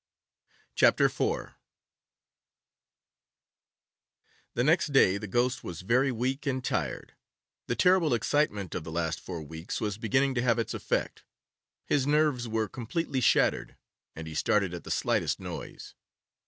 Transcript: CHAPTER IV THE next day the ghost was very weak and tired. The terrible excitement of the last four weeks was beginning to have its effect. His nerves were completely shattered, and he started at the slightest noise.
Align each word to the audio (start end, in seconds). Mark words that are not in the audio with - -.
CHAPTER 0.73 1.05
IV 1.05 1.51
THE 4.55 4.63
next 4.63 4.87
day 4.87 5.19
the 5.19 5.27
ghost 5.27 5.63
was 5.63 5.81
very 5.81 6.11
weak 6.11 6.47
and 6.47 6.63
tired. 6.63 7.13
The 7.67 7.75
terrible 7.75 8.15
excitement 8.15 8.73
of 8.73 8.83
the 8.83 8.91
last 8.91 9.19
four 9.19 9.43
weeks 9.43 9.79
was 9.79 9.99
beginning 9.99 10.33
to 10.33 10.41
have 10.41 10.57
its 10.57 10.73
effect. 10.73 11.23
His 11.85 12.07
nerves 12.07 12.47
were 12.47 12.67
completely 12.67 13.21
shattered, 13.21 13.77
and 14.15 14.25
he 14.25 14.33
started 14.33 14.73
at 14.73 14.85
the 14.85 14.89
slightest 14.89 15.39
noise. 15.39 15.93